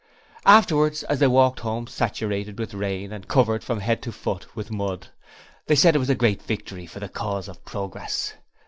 [0.47, 4.71] Afterwards as they walked home saturated with rain and covered from head to foot with
[4.71, 5.09] mud,
[5.67, 8.33] they said it was a great victory for the cause of progress!